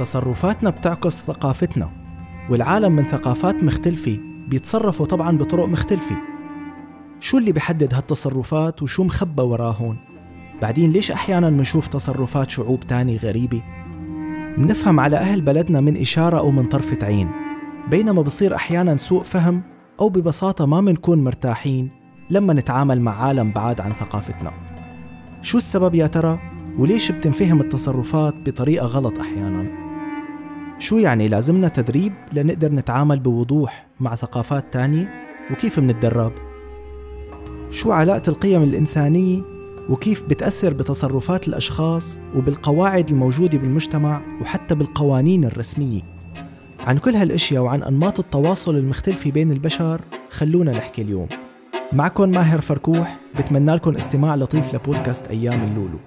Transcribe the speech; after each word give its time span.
تصرفاتنا 0.00 0.70
بتعكس 0.70 1.18
ثقافتنا 1.18 1.90
والعالم 2.50 2.92
من 2.92 3.02
ثقافات 3.02 3.64
مختلفة 3.64 4.18
بيتصرفوا 4.48 5.06
طبعا 5.06 5.38
بطرق 5.38 5.64
مختلفة. 5.64 6.16
شو 7.20 7.38
اللي 7.38 7.52
بيحدد 7.52 7.94
هالتصرفات 7.94 8.82
وشو 8.82 9.04
مخبى 9.04 9.42
وراهن؟ 9.42 9.96
بعدين 10.62 10.92
ليش 10.92 11.10
أحيانا 11.10 11.50
منشوف 11.50 11.88
تصرفات 11.88 12.50
شعوب 12.50 12.80
تاني 12.80 13.16
غريبة؟ 13.16 13.62
منفهم 14.58 15.00
على 15.00 15.16
أهل 15.16 15.40
بلدنا 15.40 15.80
من 15.80 15.96
إشارة 15.96 16.38
أو 16.38 16.50
من 16.50 16.66
طرفة 16.66 17.06
عين 17.06 17.28
بينما 17.90 18.22
بصير 18.22 18.54
أحيانا 18.54 18.96
سوء 18.96 19.22
فهم 19.22 19.62
أو 20.00 20.08
ببساطة 20.08 20.66
ما 20.66 20.80
منكون 20.80 21.24
مرتاحين 21.24 21.90
لما 22.30 22.52
نتعامل 22.52 23.00
مع 23.00 23.22
عالم 23.22 23.50
بعاد 23.50 23.80
عن 23.80 23.92
ثقافتنا. 23.92 24.52
شو 25.42 25.58
السبب 25.58 25.94
يا 25.94 26.06
ترى؟ 26.06 26.38
وليش 26.78 27.12
بتنفهم 27.12 27.60
التصرفات 27.60 28.34
بطريقة 28.46 28.86
غلط 28.86 29.18
أحيانا؟ 29.18 29.79
شو 30.80 30.98
يعني 30.98 31.28
لازمنا 31.28 31.68
تدريب 31.68 32.12
لنقدر 32.32 32.72
نتعامل 32.72 33.20
بوضوح 33.20 33.86
مع 34.00 34.16
ثقافات 34.16 34.72
تانية؟ 34.72 35.08
وكيف 35.50 35.78
منتدرب 35.78 36.32
شو 37.70 37.92
علاقة 37.92 38.22
القيم 38.28 38.62
الإنسانية؟ 38.62 39.42
وكيف 39.88 40.22
بتأثر 40.22 40.74
بتصرفات 40.74 41.48
الأشخاص؟ 41.48 42.18
وبالقواعد 42.36 43.10
الموجودة 43.10 43.58
بالمجتمع؟ 43.58 44.20
وحتى 44.40 44.74
بالقوانين 44.74 45.44
الرسمية؟ 45.44 46.02
عن 46.80 46.98
كل 46.98 47.14
هالأشياء 47.14 47.62
وعن 47.62 47.82
أنماط 47.82 48.18
التواصل 48.18 48.76
المختلفة 48.76 49.30
بين 49.30 49.52
البشر 49.52 50.00
خلونا 50.30 50.72
نحكي 50.72 51.02
اليوم. 51.02 51.28
معكم 51.92 52.28
ماهر 52.28 52.60
فركوح 52.60 53.18
بتمنى 53.38 53.74
لكم 53.74 53.96
استماع 53.96 54.34
لطيف 54.34 54.74
لبودكاست 54.74 55.28
أيام 55.28 55.62
اللولو. 55.62 55.98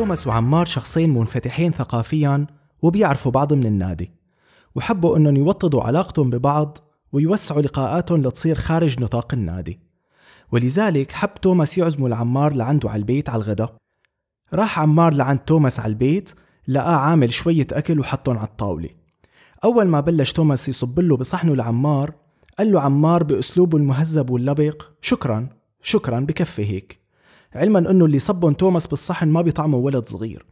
توماس 0.00 0.26
وعمار 0.26 0.66
شخصين 0.66 1.14
منفتحين 1.14 1.72
ثقافيا 1.72 2.46
وبيعرفوا 2.82 3.32
بعض 3.32 3.52
من 3.52 3.66
النادي. 3.66 4.12
وحبوا 4.74 5.16
أنهم 5.16 5.36
يوطدوا 5.36 5.82
علاقتهم 5.82 6.30
ببعض 6.30 6.78
ويوسعوا 7.12 7.62
لقاءاتهم 7.62 8.22
لتصير 8.22 8.54
خارج 8.54 9.02
نطاق 9.02 9.34
النادي. 9.34 9.80
ولذلك 10.52 11.12
حب 11.12 11.34
توماس 11.42 11.78
يعزموا 11.78 12.08
العمار 12.08 12.54
لعنده 12.54 12.90
على 12.90 12.98
البيت 12.98 13.28
على 13.28 13.42
الغداء 13.42 13.76
راح 14.52 14.78
عمار 14.78 15.14
لعند 15.14 15.38
توماس 15.38 15.80
على 15.80 15.90
البيت 15.90 16.30
لقاه 16.68 16.96
عامل 16.96 17.32
شوية 17.32 17.66
أكل 17.72 18.00
وحطهم 18.00 18.38
على 18.38 18.48
الطاولة. 18.48 18.88
أول 19.64 19.88
ما 19.88 20.00
بلش 20.00 20.32
توماس 20.32 20.68
يصب 20.68 21.00
له 21.00 21.16
بصحنه 21.16 21.56
لعمار 21.56 22.14
قال 22.58 22.72
له 22.72 22.80
عمار 22.80 23.22
بأسلوبه 23.22 23.78
المهذب 23.78 24.30
واللبق 24.30 24.82
شكرا 25.00 25.48
شكرا 25.82 26.20
بكفي 26.20 26.64
هيك. 26.64 26.99
علما 27.54 27.78
أنه 27.78 28.04
اللي 28.04 28.18
صبهم 28.18 28.52
توماس 28.52 28.86
بالصحن 28.86 29.28
ما 29.28 29.42
بيطعموا 29.42 29.80
ولد 29.80 30.06
صغير. 30.06 30.46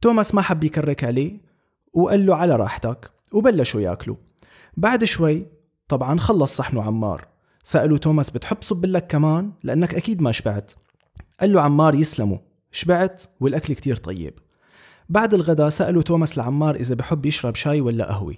توماس 0.00 0.34
ما 0.34 0.42
حب 0.42 0.64
يكرك 0.64 1.04
عليه 1.04 1.40
وقال 1.92 2.26
له 2.26 2.34
على 2.34 2.56
راحتك 2.56 3.10
وبلشوا 3.32 3.80
ياكلوا. 3.80 4.16
بعد 4.76 5.04
شوي 5.04 5.46
طبعا 5.88 6.18
خلص 6.18 6.56
صحنه 6.56 6.82
عمار. 6.82 7.28
سألوا 7.62 7.98
توماس 7.98 8.30
بتحب 8.30 8.56
صب 8.60 8.86
لك 8.86 9.06
كمان؟ 9.06 9.52
لأنك 9.62 9.94
أكيد 9.94 10.22
ما 10.22 10.32
شبعت. 10.32 10.72
قال 11.40 11.52
له 11.52 11.60
عمار 11.60 11.94
يسلموا. 11.94 12.38
شبعت 12.72 13.22
والأكل 13.40 13.74
كتير 13.74 13.96
طيب. 13.96 14.34
بعد 15.08 15.34
الغداء 15.34 15.68
سألوا 15.68 16.02
توماس 16.02 16.38
لعمار 16.38 16.74
إذا 16.74 16.94
بحب 16.94 17.26
يشرب 17.26 17.54
شاي 17.54 17.80
ولا 17.80 18.04
قهوة. 18.04 18.34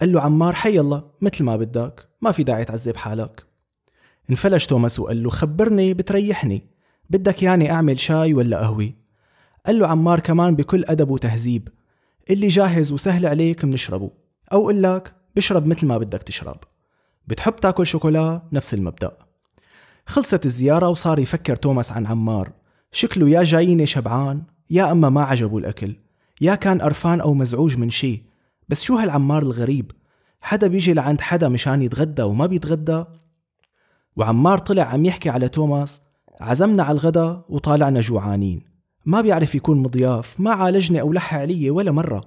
قال 0.00 0.12
له 0.12 0.20
عمار 0.20 0.52
حي 0.52 0.80
الله 0.80 1.04
مثل 1.20 1.44
ما 1.44 1.56
بدك 1.56 2.08
ما 2.20 2.32
في 2.32 2.42
داعي 2.42 2.64
تعذب 2.64 2.96
حالك. 2.96 3.46
انفلش 4.30 4.66
توماس 4.66 5.00
وقال 5.00 5.22
له 5.22 5.30
خبرني 5.30 5.94
بتريحني. 5.94 6.77
بدك 7.10 7.42
يعني 7.42 7.72
أعمل 7.72 7.98
شاي 7.98 8.34
ولا 8.34 8.60
قهوة؟ 8.60 8.92
قال 9.66 9.78
له 9.78 9.86
عمار 9.86 10.20
كمان 10.20 10.56
بكل 10.56 10.84
أدب 10.84 11.10
وتهذيب 11.10 11.68
اللي 12.30 12.48
جاهز 12.48 12.92
وسهل 12.92 13.26
عليك 13.26 13.64
منشربه 13.64 14.10
أو 14.52 14.66
قل 14.66 14.82
لك 14.82 15.14
بشرب 15.36 15.66
مثل 15.66 15.86
ما 15.86 15.98
بدك 15.98 16.22
تشرب. 16.22 16.56
بتحب 17.26 17.56
تاكل 17.56 17.86
شوكولا؟ 17.86 18.42
نفس 18.52 18.74
المبدأ. 18.74 19.16
خلصت 20.06 20.46
الزيارة 20.46 20.88
وصار 20.88 21.18
يفكر 21.18 21.56
توماس 21.56 21.92
عن 21.92 22.06
عمار. 22.06 22.52
شكله 22.92 23.28
يا 23.28 23.42
جاييني 23.42 23.86
شبعان 23.86 24.42
يا 24.70 24.92
أما 24.92 25.08
ما 25.08 25.22
عجبه 25.22 25.58
الأكل 25.58 25.96
يا 26.40 26.54
كان 26.54 26.82
قرفان 26.82 27.20
أو 27.20 27.34
مزعوج 27.34 27.76
من 27.76 27.90
شي. 27.90 28.22
بس 28.68 28.82
شو 28.82 28.96
هالعمار 28.96 29.42
الغريب؟ 29.42 29.92
حدا 30.40 30.66
بيجي 30.66 30.94
لعند 30.94 31.20
حدا 31.20 31.48
مشان 31.48 31.82
يتغدى 31.82 32.22
وما 32.22 32.46
بيتغدى؟ 32.46 33.04
وعمار 34.16 34.58
طلع 34.58 34.82
عم 34.82 35.04
يحكي 35.04 35.30
على 35.30 35.48
توماس 35.48 36.00
عزمنا 36.40 36.82
على 36.82 36.92
الغداء 36.98 37.44
وطالعنا 37.48 38.00
جوعانين. 38.00 38.62
ما 39.06 39.20
بيعرف 39.20 39.54
يكون 39.54 39.78
مضياف 39.78 40.40
ما 40.40 40.50
عالجني 40.50 41.00
أو 41.00 41.12
لح 41.12 41.34
علي 41.34 41.70
ولا 41.70 41.92
مرة. 41.92 42.24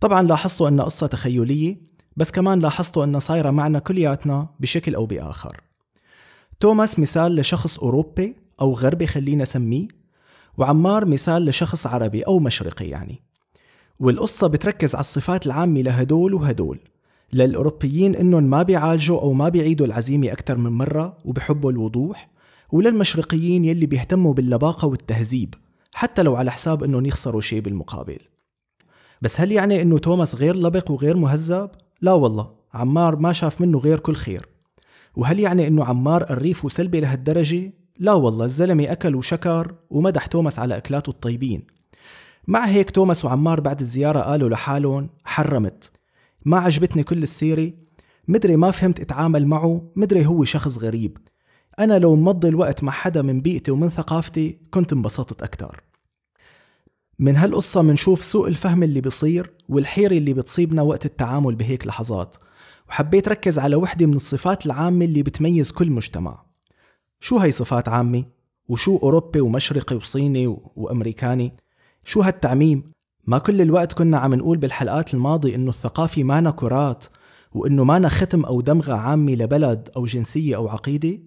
طبعا 0.00 0.22
لاحظتوا 0.22 0.68
أن 0.68 0.80
قصة 0.80 1.06
تخيلية 1.06 1.76
بس 2.16 2.30
كمان 2.30 2.58
لاحظتوا 2.58 3.04
أنها 3.04 3.20
صايرة 3.20 3.50
معنا 3.50 3.78
كلياتنا 3.78 4.48
بشكل 4.60 4.94
أو 4.94 5.06
بآخر. 5.06 5.60
توماس 6.60 6.98
مثال 6.98 7.36
لشخص 7.36 7.78
أوروبي 7.78 8.36
أو 8.60 8.74
غربي 8.74 9.06
خلينا 9.06 9.44
سميه 9.44 9.88
وعمار 10.58 11.06
مثال 11.06 11.44
لشخص 11.44 11.86
عربي 11.86 12.22
أو 12.22 12.38
مشرقي 12.38 12.88
يعني. 12.88 13.22
والقصة 14.00 14.46
بتركز 14.46 14.94
على 14.94 15.00
الصفات 15.00 15.46
العامة 15.46 15.80
لهدول 15.80 16.34
وهدول 16.34 16.78
للأوروبيين 17.32 18.14
إنهم 18.14 18.42
ما 18.42 18.62
بيعالجوا 18.62 19.20
أو 19.20 19.32
ما 19.32 19.48
بيعيدوا 19.48 19.86
العزيمة 19.86 20.32
أكثر 20.32 20.58
من 20.58 20.70
مرة 20.70 21.18
وبحبوا 21.24 21.70
الوضوح 21.70 22.27
وللمشرقيين 22.72 23.64
يلي 23.64 23.86
بيهتموا 23.86 24.34
باللباقة 24.34 24.88
والتهذيب 24.88 25.54
حتى 25.94 26.22
لو 26.22 26.36
على 26.36 26.50
حساب 26.50 26.84
إنهم 26.84 27.06
يخسروا 27.06 27.40
شيء 27.40 27.60
بالمقابل. 27.60 28.18
بس 29.22 29.40
هل 29.40 29.52
يعني 29.52 29.82
إنه 29.82 29.98
توماس 29.98 30.34
غير 30.34 30.56
لبق 30.56 30.90
وغير 30.90 31.16
مهذب؟ 31.16 31.70
لا 32.00 32.12
والله 32.12 32.50
عمار 32.74 33.16
ما 33.16 33.32
شاف 33.32 33.60
منه 33.60 33.78
غير 33.78 33.98
كل 34.00 34.14
خير. 34.14 34.48
وهل 35.16 35.40
يعني 35.40 35.66
إنه 35.66 35.84
عمار 35.84 36.22
قريف 36.22 36.64
وسلبي 36.64 37.00
لهالدرجة؟ 37.00 37.72
لا 37.98 38.12
والله 38.12 38.44
الزلمة 38.44 38.92
أكل 38.92 39.14
وشكر 39.14 39.74
ومدح 39.90 40.26
توماس 40.26 40.58
على 40.58 40.76
أكلاته 40.76 41.10
الطيبين. 41.10 41.66
مع 42.46 42.64
هيك 42.66 42.90
توماس 42.90 43.24
وعمار 43.24 43.60
بعد 43.60 43.80
الزيارة 43.80 44.20
قالوا 44.20 44.48
لحالهم 44.48 45.10
حرمت. 45.24 45.90
ما 46.44 46.58
عجبتني 46.58 47.02
كل 47.02 47.22
السيرة. 47.22 47.72
مدري 48.28 48.56
ما 48.56 48.70
فهمت 48.70 49.00
أتعامل 49.00 49.46
معه 49.46 49.90
مدري 49.96 50.26
هو 50.26 50.44
شخص 50.44 50.78
غريب. 50.78 51.18
أنا 51.78 51.98
لو 51.98 52.16
مضي 52.16 52.48
الوقت 52.48 52.84
مع 52.84 52.92
حدا 52.92 53.22
من 53.22 53.40
بيئتي 53.40 53.70
ومن 53.70 53.88
ثقافتي 53.88 54.58
كنت 54.70 54.92
انبسطت 54.92 55.42
أكتر 55.42 55.80
من 57.18 57.36
هالقصة 57.36 57.82
منشوف 57.82 58.24
سوء 58.24 58.48
الفهم 58.48 58.82
اللي 58.82 59.00
بيصير 59.00 59.50
والحيرة 59.68 60.12
اللي 60.16 60.34
بتصيبنا 60.34 60.82
وقت 60.82 61.06
التعامل 61.06 61.54
بهيك 61.54 61.86
لحظات 61.86 62.36
وحبيت 62.88 63.28
ركز 63.28 63.58
على 63.58 63.76
وحدة 63.76 64.06
من 64.06 64.16
الصفات 64.16 64.66
العامة 64.66 65.04
اللي 65.04 65.22
بتميز 65.22 65.72
كل 65.72 65.90
مجتمع 65.90 66.44
شو 67.20 67.38
هي 67.38 67.50
صفات 67.50 67.88
عامة؟ 67.88 68.24
وشو 68.68 68.96
أوروبي 68.96 69.40
ومشرقي 69.40 69.96
وصيني 69.96 70.46
وأمريكاني؟ 70.76 71.56
شو 72.04 72.20
هالتعميم؟ 72.20 72.84
ما 73.26 73.38
كل 73.38 73.60
الوقت 73.60 73.92
كنا 73.92 74.18
عم 74.18 74.34
نقول 74.34 74.58
بالحلقات 74.58 75.14
الماضية 75.14 75.54
إنه 75.54 75.70
الثقافة 75.70 76.22
مانا 76.24 76.50
كرات 76.50 77.04
وإنه 77.52 77.84
مانا 77.84 78.08
ختم 78.08 78.44
أو 78.44 78.60
دمغة 78.60 78.92
عامة 78.92 79.32
لبلد 79.32 79.88
أو 79.96 80.04
جنسية 80.04 80.56
أو 80.56 80.68
عقيدة؟ 80.68 81.18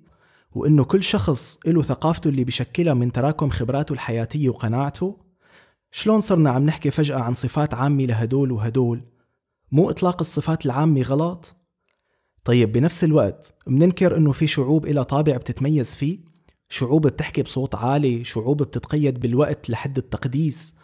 وإنه 0.55 0.83
كل 0.83 1.03
شخص 1.03 1.59
له 1.65 1.81
ثقافته 1.81 2.27
اللي 2.27 2.43
بشكلها 2.43 2.93
من 2.93 3.11
تراكم 3.11 3.49
خبراته 3.49 3.93
الحياتية 3.93 4.49
وقناعته. 4.49 5.17
شلون 5.91 6.21
صرنا 6.21 6.49
عم 6.49 6.65
نحكي 6.65 6.91
فجأة 6.91 7.19
عن 7.19 7.33
صفات 7.33 7.73
عامة 7.73 8.05
لهدول 8.05 8.51
وهدول؟ 8.51 9.03
مو 9.71 9.89
إطلاق 9.89 10.19
الصفات 10.19 10.65
العامة 10.65 11.01
غلط؟ 11.01 11.55
طيب 12.43 12.71
بنفس 12.71 13.03
الوقت 13.03 13.53
مننكر 13.67 14.17
إنه 14.17 14.31
في 14.31 14.47
شعوب 14.47 14.85
إلها 14.85 15.03
طابع 15.03 15.37
بتتميز 15.37 15.95
فيه. 15.95 16.19
شعوب 16.69 17.07
بتحكي 17.07 17.43
بصوت 17.43 17.75
عالي 17.75 18.23
شعوب 18.23 18.63
بتتقيد 18.63 19.19
بالوقت 19.19 19.69
لحد 19.69 19.97
التقديس. 19.97 20.75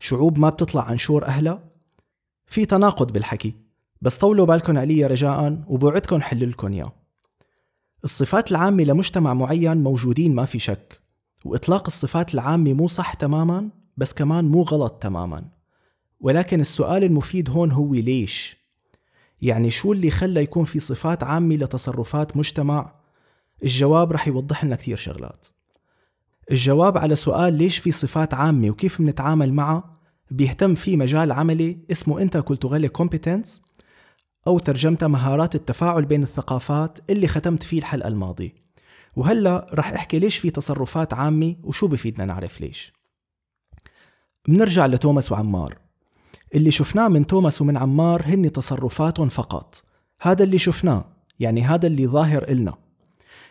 شعوب 0.00 0.38
ما 0.38 0.50
بتطلع 0.50 0.82
عن 0.82 0.96
شور 0.96 1.26
أهلها. 1.26 1.64
في 2.46 2.66
تناقض 2.66 3.12
بالحكي. 3.12 3.54
بس 4.00 4.16
طولوا 4.16 4.46
بالكم 4.46 4.78
علي 4.78 5.06
رجاء 5.06 5.64
وبوعدكم 5.68 6.20
حللكم 6.20 6.72
إياه 6.72 7.05
الصفات 8.04 8.50
العامة 8.50 8.84
لمجتمع 8.84 9.34
معين 9.34 9.76
موجودين 9.76 10.34
ما 10.34 10.44
في 10.44 10.58
شك 10.58 11.00
وإطلاق 11.44 11.86
الصفات 11.86 12.34
العامة 12.34 12.72
مو 12.72 12.88
صح 12.88 13.14
تماما 13.14 13.70
بس 13.96 14.12
كمان 14.12 14.44
مو 14.44 14.62
غلط 14.62 14.92
تماما 14.92 15.44
ولكن 16.20 16.60
السؤال 16.60 17.04
المفيد 17.04 17.50
هون 17.50 17.70
هو 17.70 17.94
ليش؟ 17.94 18.56
يعني 19.42 19.70
شو 19.70 19.92
اللي 19.92 20.10
خلى 20.10 20.42
يكون 20.42 20.64
في 20.64 20.80
صفات 20.80 21.24
عامة 21.24 21.56
لتصرفات 21.56 22.36
مجتمع؟ 22.36 22.94
الجواب 23.62 24.12
رح 24.12 24.28
يوضح 24.28 24.64
لنا 24.64 24.76
كثير 24.76 24.96
شغلات 24.96 25.46
الجواب 26.50 26.98
على 26.98 27.16
سؤال 27.16 27.54
ليش 27.54 27.78
في 27.78 27.90
صفات 27.92 28.34
عامة 28.34 28.70
وكيف 28.70 29.00
منتعامل 29.00 29.52
معها 29.52 29.96
بيهتم 30.30 30.74
فيه 30.74 30.96
مجال 30.96 31.32
عملي 31.32 31.78
اسمه 31.90 32.22
intercultural 32.22 32.86
competence 32.86 33.62
أو 34.46 34.58
ترجمتها 34.58 35.08
مهارات 35.08 35.54
التفاعل 35.54 36.04
بين 36.04 36.22
الثقافات 36.22 36.98
اللي 37.10 37.28
ختمت 37.28 37.62
فيه 37.62 37.78
الحلقة 37.78 38.08
الماضية. 38.08 38.54
وهلأ 39.16 39.66
رح 39.74 39.92
أحكي 39.92 40.18
ليش 40.18 40.38
في 40.38 40.50
تصرفات 40.50 41.14
عامة 41.14 41.56
وشو 41.64 41.86
بفيدنا 41.86 42.24
نعرف 42.24 42.60
ليش. 42.60 42.92
بنرجع 44.48 44.86
لتوماس 44.86 45.32
وعمار. 45.32 45.78
اللي 46.54 46.70
شفناه 46.70 47.08
من 47.08 47.26
توماس 47.26 47.62
ومن 47.62 47.76
عمار 47.76 48.22
هن 48.26 48.52
تصرفاتهم 48.52 49.28
فقط. 49.28 49.82
هذا 50.20 50.44
اللي 50.44 50.58
شفناه 50.58 51.04
يعني 51.40 51.62
هذا 51.62 51.86
اللي 51.86 52.06
ظاهر 52.06 52.48
إلنا. 52.48 52.74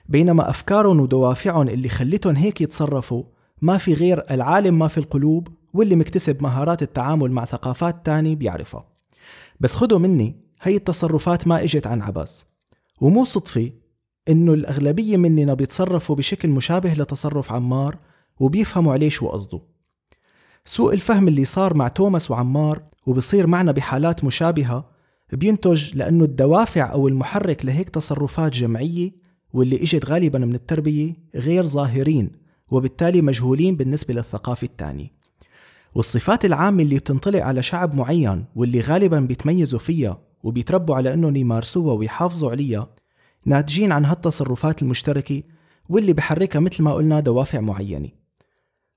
بينما 0.09 0.49
أفكارهم 0.49 0.99
ودوافعهم 0.99 1.67
اللي 1.67 1.89
خلتهم 1.89 2.35
هيك 2.35 2.61
يتصرفوا 2.61 3.23
ما 3.61 3.77
في 3.77 3.93
غير 3.93 4.25
العالم 4.31 4.79
ما 4.79 4.87
في 4.87 4.97
القلوب 4.97 5.47
واللي 5.73 5.95
مكتسب 5.95 6.43
مهارات 6.43 6.81
التعامل 6.81 7.31
مع 7.31 7.45
ثقافات 7.45 8.05
تاني 8.05 8.35
بيعرفها. 8.35 8.85
بس 9.59 9.75
خدوا 9.75 9.99
مني 9.99 10.44
هي 10.67 10.75
التصرفات 10.75 11.47
ما 11.47 11.63
إجت 11.63 11.87
عن 11.87 12.01
عبث 12.01 12.43
ومو 13.01 13.23
صدفة 13.23 13.71
إنه 14.29 14.53
الأغلبية 14.53 15.17
مننا 15.17 15.53
بيتصرفوا 15.53 16.15
بشكل 16.15 16.49
مشابه 16.49 16.93
لتصرف 16.93 17.51
عمار 17.51 17.97
وبيفهموا 18.39 18.93
عليه 18.93 19.09
شو 19.09 19.27
قصده. 19.27 19.61
سوء 20.65 20.93
الفهم 20.93 21.27
اللي 21.27 21.45
صار 21.45 21.73
مع 21.73 21.87
توماس 21.87 22.31
وعمار 22.31 22.83
وبصير 23.05 23.47
معنا 23.47 23.71
بحالات 23.71 24.23
مشابهة 24.23 24.89
بينتج 25.33 25.95
لأنه 25.95 26.23
الدوافع 26.23 26.91
أو 26.91 27.07
المحرك 27.07 27.65
لهيك 27.65 27.89
تصرفات 27.89 28.51
جمعية 28.51 29.11
واللي 29.53 29.75
إجت 29.75 30.05
غالبا 30.05 30.39
من 30.39 30.55
التربية 30.55 31.13
غير 31.35 31.65
ظاهرين 31.65 32.31
وبالتالي 32.71 33.21
مجهولين 33.21 33.75
بالنسبة 33.75 34.13
للثقافة 34.13 34.65
الثانية. 34.65 35.11
والصفات 35.95 36.45
العامة 36.45 36.83
اللي 36.83 36.95
بتنطلق 36.95 37.43
على 37.43 37.63
شعب 37.63 37.95
معين 37.95 38.45
واللي 38.55 38.79
غالبا 38.79 39.19
بيتميزوا 39.19 39.79
فيها 39.79 40.24
وبيتربوا 40.45 40.95
على 40.95 41.13
انهم 41.13 41.35
يمارسوها 41.35 41.93
ويحافظوا 41.93 42.51
عليها. 42.51 42.89
ناتجين 43.45 43.91
عن 43.91 44.05
هالتصرفات 44.05 44.81
المشتركة 44.81 45.43
واللي 45.89 46.13
بحركها 46.13 46.59
مثل 46.59 46.83
ما 46.83 46.93
قلنا 46.93 47.19
دوافع 47.19 47.59
معينة. 47.59 48.09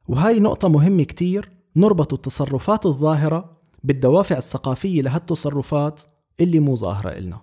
وهاي 0.09 0.41
نقطة 0.41 0.69
مهمة 0.69 1.03
كتير 1.03 1.51
نربط 1.77 2.13
التصرفات 2.15 2.87
الظاهرة 2.87 3.59
بالدوافع 3.85 4.37
الثقافية 4.37 5.03
لهالتصرفات 5.03 6.01
اللي 6.41 6.61
مو 6.61 6.77
ظاهرة 6.77 7.11
إلنا. 7.11 7.41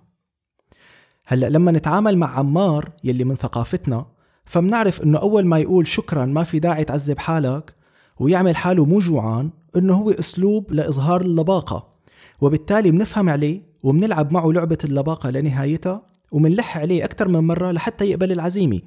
هلأ 1.26 1.48
لما 1.48 1.72
نتعامل 1.72 2.18
مع 2.18 2.38
عمار 2.38 2.92
يلي 3.04 3.24
من 3.24 3.34
ثقافتنا 3.34 4.06
فمنعرف 4.44 5.02
إنه 5.02 5.18
أول 5.18 5.46
ما 5.46 5.58
يقول 5.58 5.86
شكرا 5.86 6.24
ما 6.24 6.44
في 6.44 6.58
داعي 6.58 6.84
تعذب 6.84 7.18
حالك 7.18 7.74
ويعمل 8.20 8.56
حاله 8.56 8.84
مو 8.84 8.98
جوعان 8.98 9.50
إنه 9.76 9.94
هو 9.94 10.10
أسلوب 10.10 10.72
لإظهار 10.72 11.20
اللباقة. 11.20 11.96
وبالتالي 12.40 12.90
بنفهم 12.90 13.28
عليه 13.28 13.62
وبنلعب 13.86 14.32
معه 14.32 14.52
لعبة 14.52 14.78
اللباقة 14.84 15.30
لنهايتها 15.30 16.02
ومنلح 16.32 16.78
عليه 16.78 17.04
أكثر 17.04 17.28
من 17.28 17.40
مرة 17.40 17.72
لحتى 17.72 18.04
يقبل 18.04 18.32
العزيمة 18.32 18.80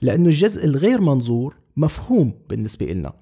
لأنه 0.00 0.26
الجزء 0.26 0.64
الغير 0.64 1.00
منظور 1.00 1.56
مفهوم 1.76 2.32
بالنسبة 2.48 2.92
إلنا. 2.92 3.12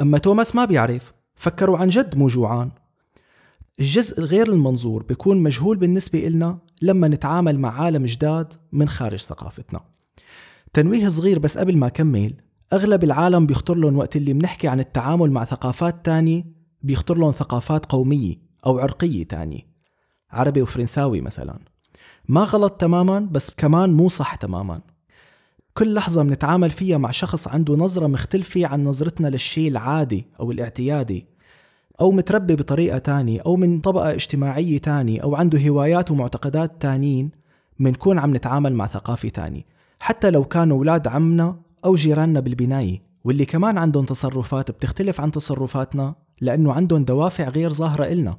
أما 0.00 0.18
توماس 0.18 0.54
ما 0.56 0.64
بيعرف 0.64 1.12
فكروا 1.34 1.78
عن 1.78 1.88
جد 1.88 2.16
مو 2.16 2.28
جوعان 2.28 2.70
الجزء 3.80 4.18
الغير 4.18 4.48
المنظور 4.52 5.02
بيكون 5.02 5.42
مجهول 5.42 5.76
بالنسبة 5.76 6.26
إلنا 6.26 6.58
لما 6.82 7.08
نتعامل 7.08 7.58
مع 7.58 7.82
عالم 7.82 8.06
جداد 8.06 8.52
من 8.72 8.88
خارج 8.88 9.18
ثقافتنا. 9.18 9.80
تنويه 10.72 11.08
صغير 11.08 11.38
بس 11.38 11.58
قبل 11.58 11.76
ما 11.76 11.86
أكمل 11.86 12.34
أغلب 12.72 13.04
العالم 13.04 13.46
بيخطر 13.46 13.74
لهم 13.74 13.96
وقت 13.96 14.16
اللي 14.16 14.32
بنحكي 14.32 14.68
عن 14.68 14.80
التعامل 14.80 15.30
مع 15.30 15.44
ثقافات 15.44 16.04
تانية 16.04 16.44
بيخطر 16.82 17.18
لهم 17.18 17.32
ثقافات 17.32 17.86
قومية 17.86 18.34
أو 18.66 18.78
عرقية 18.78 19.24
تانية. 19.24 19.71
عربي 20.32 20.62
وفرنساوي 20.62 21.20
مثلا. 21.20 21.58
ما 22.28 22.40
غلط 22.40 22.72
تماما 22.72 23.28
بس 23.30 23.50
كمان 23.50 23.92
مو 23.92 24.08
صح 24.08 24.34
تماما. 24.34 24.80
كل 25.74 25.94
لحظة 25.94 26.22
بنتعامل 26.22 26.70
فيها 26.70 26.98
مع 26.98 27.10
شخص 27.10 27.48
عنده 27.48 27.76
نظرة 27.76 28.06
مختلفة 28.06 28.66
عن 28.66 28.84
نظرتنا 28.84 29.28
للشيء 29.28 29.68
العادي 29.68 30.26
أو 30.40 30.50
الاعتيادي 30.50 31.26
أو 32.00 32.12
متربي 32.12 32.56
بطريقة 32.56 32.98
تانية 32.98 33.40
أو 33.46 33.56
من 33.56 33.80
طبقة 33.80 34.12
اجتماعية 34.12 34.78
تانية 34.78 35.20
أو 35.20 35.34
عنده 35.34 35.68
هوايات 35.68 36.10
ومعتقدات 36.10 36.82
تانيين 36.82 37.30
منكون 37.78 38.18
عم 38.18 38.36
نتعامل 38.36 38.74
مع 38.74 38.86
ثقافة 38.86 39.28
تانية. 39.28 39.62
حتى 40.00 40.30
لو 40.30 40.44
كانوا 40.44 40.76
أولاد 40.76 41.08
عمنا 41.08 41.56
أو 41.84 41.94
جيراننا 41.94 42.40
بالبناية 42.40 43.02
واللي 43.24 43.44
كمان 43.44 43.78
عندهم 43.78 44.04
تصرفات 44.04 44.70
بتختلف 44.70 45.20
عن 45.20 45.32
تصرفاتنا 45.32 46.14
لأنه 46.40 46.72
عندهم 46.72 47.04
دوافع 47.04 47.48
غير 47.48 47.72
ظاهرة 47.72 48.04
إلنا. 48.04 48.36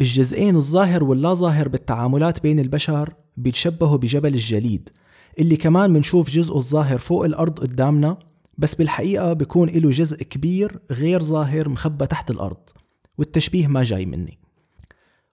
الجزئين 0.00 0.56
الظاهر 0.56 1.04
واللا 1.04 1.34
ظاهر 1.34 1.68
بالتعاملات 1.68 2.42
بين 2.42 2.60
البشر 2.60 3.14
بيتشبهوا 3.36 3.96
بجبل 3.96 4.34
الجليد 4.34 4.88
اللي 5.38 5.56
كمان 5.56 5.90
منشوف 5.90 6.30
جزءه 6.30 6.56
الظاهر 6.56 6.98
فوق 6.98 7.24
الأرض 7.24 7.60
قدامنا 7.60 8.18
بس 8.58 8.74
بالحقيقة 8.74 9.32
بيكون 9.32 9.68
له 9.68 9.90
جزء 9.90 10.22
كبير 10.22 10.80
غير 10.90 11.22
ظاهر 11.22 11.68
مخبى 11.68 12.06
تحت 12.06 12.30
الأرض 12.30 12.70
والتشبيه 13.18 13.66
ما 13.66 13.82
جاي 13.82 14.06
مني. 14.06 14.38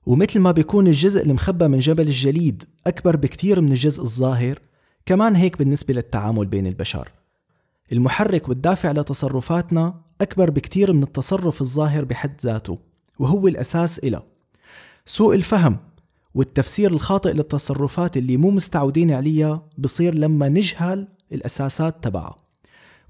ومثل 0.06 0.40
ما 0.40 0.52
بيكون 0.52 0.88
الجزء 0.88 1.26
المخبى 1.26 1.68
من 1.68 1.80
جبل 1.80 2.08
الجليد 2.08 2.64
أكبر 2.88 3.16
بكتير 3.16 3.62
من 3.62 3.72
الجزء 3.72 4.02
الظاهر 4.02 4.60
كمان 5.06 5.36
هيك 5.36 5.58
بالنسبة 5.58 5.94
للتعامل 5.94 6.46
بين 6.46 6.68
البشر. 6.68 7.12
المحرك 7.92 8.50
والدافع 8.50 8.92
لتصرفاتنا 8.92 10.02
أكبر 10.22 10.50
بكتير 10.50 10.94
من 10.94 11.04
التصرف 11.04 11.62
الظاهر 11.62 12.06
بحد 12.06 12.42
ذاته 12.42 12.80
وهو 13.20 13.48
الأساس 13.48 14.00
إله. 14.00 14.31
سوء 15.12 15.36
الفهم 15.36 15.78
والتفسير 16.36 16.92
الخاطئ 16.92 17.32
للتصرفات 17.32 18.18
اللي 18.18 18.38
مو 18.38 18.52
مستعودين 18.52 19.12
عليها 19.12 19.64
بصير 19.78 20.16
لما 20.16 20.50
نجهل 20.50 21.08
الأساسات 21.32 22.04
تبعها. 22.04 22.38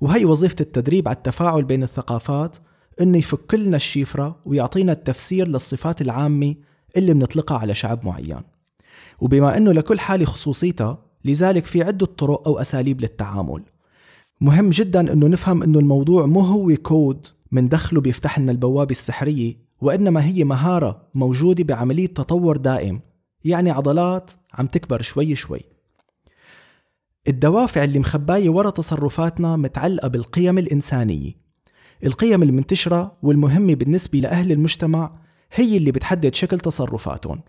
وهي 0.02 0.26
وظيفة 0.26 0.56
التدريب 0.62 1.08
على 1.08 1.18
التفاعل 1.18 1.64
بين 1.64 1.84
الثقافات 1.84 2.58
إنه 3.02 3.18
يفك 3.18 3.54
لنا 3.54 3.78
الشفرة 3.78 4.40
ويعطينا 4.46 4.92
التفسير 4.92 5.48
للصفات 5.48 6.02
العامة 6.02 6.56
اللي 6.98 7.14
بنطلقها 7.14 7.58
على 7.58 7.74
شعب 7.74 8.06
معين. 8.06 8.42
وبما 9.20 9.58
أنه 9.58 9.72
لكل 9.72 10.00
حالة 10.00 10.26
خصوصيتها 10.26 10.98
لذلك 11.26 11.66
في 11.66 11.84
عدة 11.84 12.06
طرق 12.06 12.48
أو 12.48 12.60
أساليب 12.60 13.02
للتعامل. 13.02 13.64
مهم 14.42 14.70
جدا 14.70 15.14
أنه 15.14 15.28
نفهم 15.28 15.64
أنه 15.64 15.80
الموضوع 15.80 16.26
مو 16.26 16.40
هو 16.40 16.76
كود 16.76 17.28
من 17.52 17.70
دخله 17.70 18.02
بيفتح 18.02 18.40
لنا 18.40 18.52
البوابة 18.52 18.92
السحرية 18.92 19.71
وإنما 19.82 20.26
هي 20.26 20.44
مهارة 20.44 21.08
موجودة 21.16 21.64
بعملية 21.64 22.08
تطور 22.08 22.58
دائم 22.58 23.02
يعني 23.44 23.72
عضلات 23.72 24.32
عم 24.54 24.68
تكبر 24.68 25.02
شوي 25.02 25.36
شوي. 25.36 25.60
الدوافع 27.28 27.84
اللي 27.84 28.00
مخباية 28.00 28.50
ورا 28.50 28.70
تصرفاتنا 28.70 29.56
متعلقة 29.56 30.08
بالقيم 30.08 30.58
الإنسانية. 30.58 31.32
القيم 32.04 32.44
المنتشرة 32.44 33.18
والمهمة 33.24 33.76
بالنسبة 33.76 34.20
لأهل 34.20 34.52
المجتمع 34.52 35.12
هي 35.54 35.78
اللي 35.78 35.92
بتحدد 35.92 36.36
شكل 36.36 36.60
تصرفاتهم. 36.60 37.42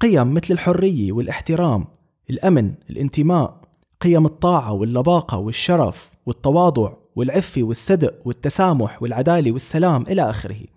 قيم 0.00 0.34
مثل 0.34 0.54
الحرية 0.54 1.12
والاحترام 1.12 1.86
الأمن 2.30 2.74
الانتماء 2.90 3.60
قيم 4.00 4.26
الطاعة 4.26 4.72
واللباقة 4.72 5.38
والشرف 5.38 6.10
والتواضع 6.26 6.92
والعفة 7.16 7.62
والصدق 7.62 8.14
والتسامح 8.24 9.02
والعدالة 9.02 9.52
والسلام 9.52 10.02
إلى 10.02 10.30
آخره. 10.30 10.71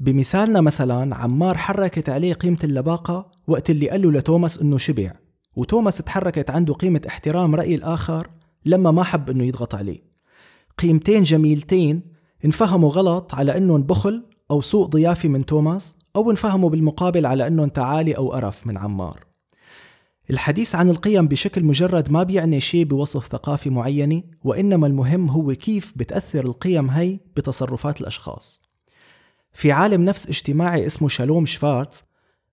بمثالنا 0.00 0.60
مثلا 0.60 1.16
عمار 1.16 1.56
حركت 1.56 2.08
عليه 2.08 2.32
قيمة 2.32 2.58
اللباقة 2.64 3.30
وقت 3.46 3.70
اللي 3.70 3.90
قال 3.90 4.02
له 4.02 4.12
لتوماس 4.12 4.58
إنه 4.58 4.78
شبع. 4.78 5.12
وتوماس 5.56 5.98
تحركت 5.98 6.50
عنده 6.50 6.74
قيمة 6.74 7.00
احترام 7.08 7.54
رأي 7.54 7.74
الآخر 7.74 8.28
لما 8.66 8.90
ما 8.90 9.02
حب 9.02 9.30
إنه 9.30 9.44
يضغط 9.44 9.74
عليه. 9.74 10.02
قيمتين 10.78 11.22
جميلتين 11.22 12.02
انفهموا 12.44 12.90
غلط 12.90 13.34
على 13.34 13.56
إنهم 13.56 13.82
بخل 13.82 14.22
أو 14.50 14.60
سوء 14.60 14.86
ضيافي 14.86 15.28
من 15.28 15.46
توماس 15.46 15.96
أو 16.16 16.30
انفهموا 16.30 16.70
بالمقابل 16.70 17.26
على 17.26 17.46
إنهم 17.46 17.68
تعالي 17.68 18.16
أو 18.16 18.32
قرف 18.32 18.66
من 18.66 18.78
عمار. 18.78 19.24
الحديث 20.30 20.74
عن 20.74 20.90
القيم 20.90 21.28
بشكل 21.28 21.64
مجرد 21.64 22.12
ما 22.12 22.22
بيعني 22.22 22.60
شيء 22.60 22.84
بوصف 22.84 23.26
ثقافي 23.26 23.70
معينة 23.70 24.22
وإنما 24.44 24.86
المهم 24.86 25.28
هو 25.28 25.54
كيف 25.54 25.92
بتأثر 25.96 26.44
القيم 26.44 26.90
هي 26.90 27.18
بتصرفات 27.36 28.00
الأشخاص. 28.00 28.69
في 29.52 29.72
عالم 29.72 30.04
نفس 30.04 30.28
اجتماعي 30.28 30.86
اسمه 30.86 31.08
شالوم 31.08 31.46
شفارتز 31.46 32.02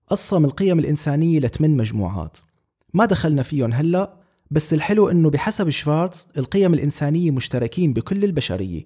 قسم 0.06 0.44
القيم 0.44 0.78
الإنسانية 0.78 1.40
لثمان 1.40 1.76
مجموعات. 1.76 2.36
ما 2.94 3.04
دخلنا 3.04 3.42
فيهم 3.42 3.72
هلأ 3.72 4.18
بس 4.50 4.74
الحلو 4.74 5.08
إنه 5.08 5.30
بحسب 5.30 5.70
شفارتز 5.70 6.26
القيم 6.36 6.74
الإنسانية 6.74 7.30
مشتركين 7.30 7.92
بكل 7.92 8.24
البشرية. 8.24 8.82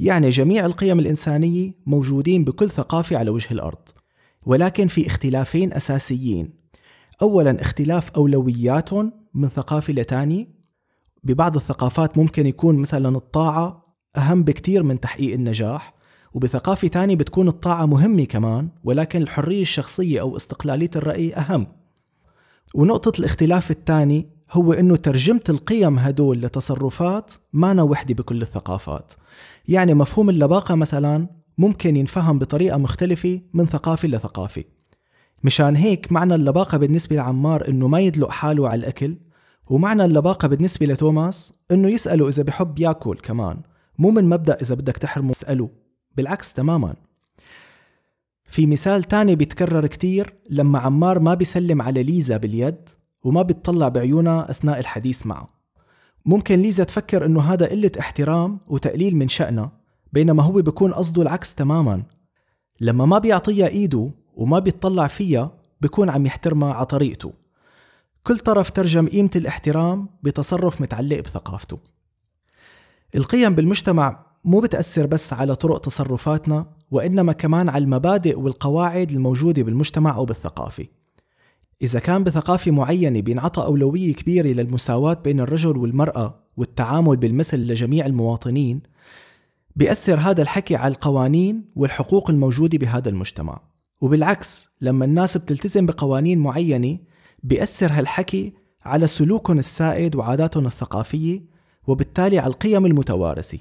يعني 0.00 0.30
جميع 0.30 0.66
القيم 0.66 0.98
الإنسانية 0.98 1.72
موجودين 1.86 2.44
بكل 2.44 2.70
ثقافة 2.70 3.16
على 3.16 3.30
وجه 3.30 3.48
الأرض. 3.50 3.88
ولكن 4.46 4.88
في 4.88 5.06
اختلافين 5.06 5.72
أساسيين. 5.72 6.50
أولا 7.22 7.60
اختلاف 7.60 8.10
أولوياتهم 8.10 9.12
من 9.34 9.48
ثقافة 9.48 9.92
لتانية. 9.92 10.46
ببعض 11.24 11.56
الثقافات 11.56 12.18
ممكن 12.18 12.46
يكون 12.46 12.76
مثلا 12.76 13.16
الطاعة 13.16 13.96
أهم 14.16 14.42
بكتير 14.42 14.82
من 14.82 15.00
تحقيق 15.00 15.34
النجاح. 15.34 15.95
وبثقافة 16.36 16.88
تانية 16.88 17.16
بتكون 17.16 17.48
الطاعة 17.48 17.86
مهمة 17.86 18.24
كمان 18.24 18.68
ولكن 18.84 19.22
الحرية 19.22 19.62
الشخصية 19.62 20.20
أو 20.20 20.36
استقلالية 20.36 20.90
الرأي 20.96 21.34
أهم. 21.34 21.66
ونقطة 22.74 23.18
الاختلاف 23.18 23.70
الثاني 23.70 24.26
هو 24.52 24.72
إنه 24.72 24.96
ترجمة 24.96 25.40
القيم 25.48 25.98
هدول 25.98 26.40
لتصرفات 26.40 27.32
مانا 27.52 27.82
وحدة 27.82 28.14
بكل 28.14 28.42
الثقافات. 28.42 29.12
يعني 29.68 29.94
مفهوم 29.94 30.30
اللباقة 30.30 30.74
مثلا 30.74 31.28
ممكن 31.58 31.96
ينفهم 31.96 32.38
بطريقة 32.38 32.76
مختلفة 32.76 33.40
من 33.54 33.66
ثقافة 33.66 34.08
لثقافة. 34.08 34.64
مشان 35.44 35.76
هيك 35.76 36.12
معنى 36.12 36.34
اللباقة 36.34 36.78
بالنسبة 36.78 37.16
لعمار 37.16 37.68
إنه 37.68 37.88
ما 37.88 38.00
يدلق 38.00 38.30
حاله 38.30 38.68
على 38.68 38.78
الأكل 38.78 39.16
ومعنى 39.66 40.04
اللباقة 40.04 40.48
بالنسبة 40.48 40.86
لتوماس 40.86 41.52
إنه 41.72 41.88
يسأله 41.88 42.28
إذا 42.28 42.42
بحب 42.42 42.78
ياكل 42.78 43.16
كمان 43.16 43.60
مو 43.98 44.10
من 44.10 44.28
مبدأ 44.28 44.58
إذا 44.62 44.74
بدك 44.74 44.96
تحرمه 44.96 45.30
اسأله 45.30 45.85
بالعكس 46.16 46.52
تماما. 46.52 46.94
في 48.44 48.66
مثال 48.66 49.04
تاني 49.04 49.36
بيتكرر 49.36 49.86
كتير 49.86 50.34
لما 50.50 50.78
عمار 50.78 51.20
ما 51.20 51.34
بيسلم 51.34 51.82
على 51.82 52.02
ليزا 52.02 52.36
باليد 52.36 52.88
وما 53.24 53.42
بيطلع 53.42 53.88
بعيونها 53.88 54.50
أثناء 54.50 54.78
الحديث 54.78 55.26
معه. 55.26 55.48
ممكن 56.26 56.62
ليزا 56.62 56.84
تفكر 56.84 57.24
إنه 57.24 57.40
هذا 57.40 57.66
قلة 57.66 57.90
احترام 58.00 58.60
وتقليل 58.66 59.16
من 59.16 59.28
شأنها 59.28 59.72
بينما 60.12 60.42
هو 60.42 60.52
بيكون 60.52 60.92
قصده 60.92 61.22
العكس 61.22 61.54
تماما. 61.54 62.02
لما 62.80 63.06
ما 63.06 63.18
بيعطيها 63.18 63.68
إيده 63.68 64.10
وما 64.34 64.58
بيطلع 64.58 65.06
فيها 65.06 65.50
بيكون 65.80 66.10
عم 66.10 66.26
يحترمها 66.26 66.74
على 66.74 66.86
طريقته. 66.86 67.32
كل 68.22 68.38
طرف 68.38 68.70
ترجم 68.70 69.08
قيمة 69.08 69.30
الاحترام 69.36 70.08
بتصرف 70.22 70.80
متعلق 70.80 71.20
بثقافته. 71.20 71.78
القيم 73.14 73.54
بالمجتمع 73.54 74.26
مو 74.46 74.60
بتأثر 74.60 75.06
بس 75.06 75.32
على 75.32 75.56
طرق 75.56 75.80
تصرفاتنا 75.80 76.66
وإنما 76.90 77.32
كمان 77.32 77.68
على 77.68 77.84
المبادئ 77.84 78.38
والقواعد 78.38 79.10
الموجودة 79.10 79.62
بالمجتمع 79.62 80.16
أو 80.16 80.24
بالثقافة. 80.24 80.86
إذا 81.82 81.98
كان 81.98 82.24
بثقافة 82.24 82.70
معينة 82.70 83.20
بينعطى 83.20 83.62
أولوية 83.62 84.14
كبيرة 84.14 84.46
للمساواة 84.46 85.14
بين 85.14 85.40
الرجل 85.40 85.76
والمرأة 85.76 86.40
والتعامل 86.56 87.16
بالمثل 87.16 87.58
لجميع 87.58 88.06
المواطنين 88.06 88.82
بيأثر 89.76 90.18
هذا 90.18 90.42
الحكي 90.42 90.76
على 90.76 90.94
القوانين 90.94 91.64
والحقوق 91.76 92.30
الموجودة 92.30 92.78
بهذا 92.78 93.08
المجتمع. 93.08 93.60
وبالعكس 94.00 94.68
لما 94.80 95.04
الناس 95.04 95.36
بتلتزم 95.36 95.86
بقوانين 95.86 96.38
معينة 96.38 96.98
بيأثر 97.42 97.92
هالحكي 97.92 98.52
على 98.84 99.06
سلوكهم 99.06 99.58
السائد 99.58 100.16
وعاداتهم 100.16 100.66
الثقافية 100.66 101.42
وبالتالي 101.86 102.38
على 102.38 102.50
القيم 102.50 102.86
المتوارثة. 102.86 103.58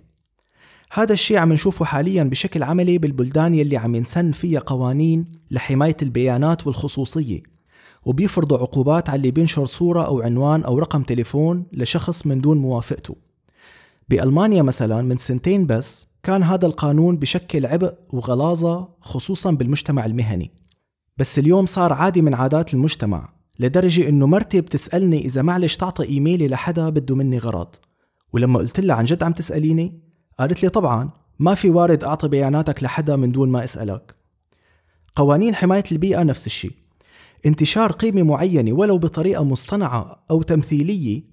هذا 0.91 1.13
الشيء 1.13 1.37
عم 1.37 1.53
نشوفه 1.53 1.85
حاليا 1.85 2.23
بشكل 2.23 2.63
عملي 2.63 2.97
بالبلدان 2.97 3.55
يلي 3.55 3.77
عم 3.77 3.95
ينسن 3.95 4.31
فيها 4.31 4.59
قوانين 4.59 5.25
لحماية 5.51 5.97
البيانات 6.01 6.67
والخصوصية 6.67 7.43
وبيفرضوا 8.05 8.57
عقوبات 8.57 9.09
على 9.09 9.17
اللي 9.17 9.31
بينشر 9.31 9.65
صورة 9.65 10.05
أو 10.05 10.21
عنوان 10.21 10.63
أو 10.63 10.79
رقم 10.79 11.03
تليفون 11.03 11.65
لشخص 11.73 12.27
من 12.27 12.41
دون 12.41 12.57
موافقته. 12.57 13.15
بألمانيا 14.09 14.61
مثلا 14.61 15.01
من 15.01 15.17
سنتين 15.17 15.67
بس 15.67 16.07
كان 16.23 16.43
هذا 16.43 16.65
القانون 16.65 17.17
بشكل 17.17 17.65
عبء 17.65 17.93
وغلاظة 18.13 18.89
خصوصا 19.01 19.51
بالمجتمع 19.51 20.05
المهني. 20.05 20.51
بس 21.17 21.39
اليوم 21.39 21.65
صار 21.65 21.93
عادي 21.93 22.21
من 22.21 22.33
عادات 22.33 22.73
المجتمع 22.73 23.33
لدرجة 23.59 24.09
إنه 24.09 24.27
مرتي 24.27 24.61
بتسألني 24.61 25.25
إذا 25.25 25.41
معلش 25.41 25.75
تعطي 25.75 26.03
إيميلي 26.09 26.47
لحدا 26.47 26.89
بده 26.89 27.15
مني 27.15 27.37
غرض. 27.37 27.75
ولما 28.33 28.59
قلت 28.59 28.79
لها 28.79 28.95
عن 28.95 29.05
جد 29.05 29.23
عم 29.23 29.31
تسأليني؟ 29.31 30.04
قالت 30.39 30.63
لي 30.63 30.69
طبعا 30.69 31.09
ما 31.39 31.55
في 31.55 31.69
وارد 31.69 32.03
أعطي 32.03 32.27
بياناتك 32.27 32.83
لحدا 32.83 33.15
من 33.15 33.31
دون 33.31 33.49
ما 33.49 33.63
أسألك. 33.63 34.15
قوانين 35.15 35.55
حماية 35.55 35.83
البيئة 35.91 36.23
نفس 36.23 36.45
الشيء. 36.47 36.71
انتشار 37.45 37.91
قيمة 37.91 38.23
معينة 38.23 38.73
ولو 38.73 38.97
بطريقة 38.97 39.43
مصطنعة 39.43 40.23
أو 40.31 40.41
تمثيلية 40.41 41.23